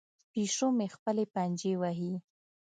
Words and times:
پیشو 0.33 0.67
مې 0.77 0.87
خپلې 0.95 1.23
پنجې 1.33 1.73
وهي. 1.81 2.13